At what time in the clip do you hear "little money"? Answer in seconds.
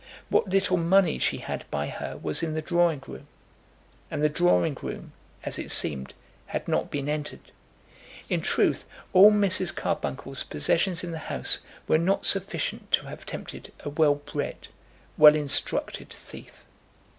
0.49-1.19